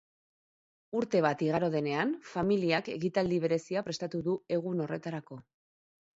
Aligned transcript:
Urte 0.99 1.19
bat 1.25 1.43
igaro 1.47 1.69
denean, 1.75 2.15
familiak 2.31 2.91
ekitaldi 2.95 3.39
berezia 3.45 3.85
prestatu 3.91 4.25
du 4.31 4.37
egun 4.59 4.85
horretarako. 4.89 5.41